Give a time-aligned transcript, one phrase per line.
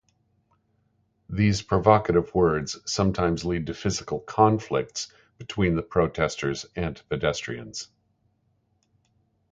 [1.29, 7.87] These provocative words sometimes lead to physical conflicts between the protesters and pedestrians.